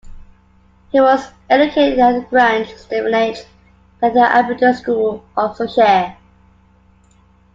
[0.91, 3.37] He was educated at the Grange, Stevenage
[4.01, 6.17] and at Abingdon School, Oxfordshire.